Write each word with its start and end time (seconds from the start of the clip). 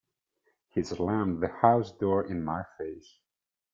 He 0.69 0.81
slammed 0.81 1.43
the 1.43 1.49
house 1.61 1.91
door 1.91 2.25
in 2.25 2.43
my 2.43 2.63
face. 2.79 3.19